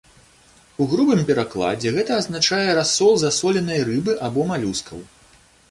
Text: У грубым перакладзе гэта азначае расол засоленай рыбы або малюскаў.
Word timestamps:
У 0.83 0.87
грубым 0.93 1.19
перакладзе 1.27 1.93
гэта 1.97 2.11
азначае 2.23 2.69
расол 2.81 3.13
засоленай 3.27 3.79
рыбы 3.93 4.19
або 4.31 4.49
малюскаў. 4.53 4.99